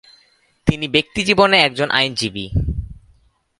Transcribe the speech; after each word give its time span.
তিনি 0.67 0.87
ব্যক্তিজীবনে 0.87 1.57
একজন 1.57 1.89
আইনজীবী। 1.89 2.45